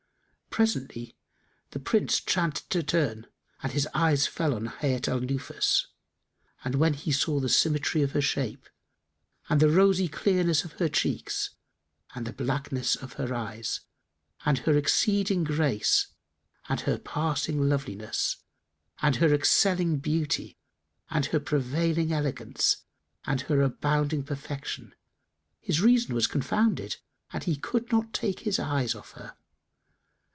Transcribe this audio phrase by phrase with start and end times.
[0.49, 1.15] Presently
[1.69, 3.25] the Prince chanced to turn
[3.63, 5.85] and his eyes fell on Hayat al Nufus;
[6.65, 8.67] and when he saw the symmetry of her shape
[9.47, 11.51] and the rosiclearness of her cheeks
[12.13, 13.79] and the blackness of her eyes
[14.45, 16.07] and her exceeding grace
[16.67, 18.35] and her passing loveliness
[19.01, 20.57] and her excelling beauty
[21.09, 22.83] and her prevailing elegance
[23.23, 24.93] and her abounding perfection,
[25.61, 26.97] his reason was confounded
[27.31, 29.37] and he could not take his eyes off her.